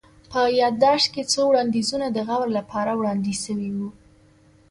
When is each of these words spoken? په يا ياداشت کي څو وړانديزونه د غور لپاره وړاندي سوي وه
په 0.31 0.39
يا 0.47 0.53
ياداشت 0.61 1.07
کي 1.13 1.23
څو 1.31 1.41
وړانديزونه 1.49 2.07
د 2.11 2.17
غور 2.27 2.47
لپاره 2.57 2.91
وړاندي 2.99 3.35
سوي 3.43 3.69
وه 3.77 3.89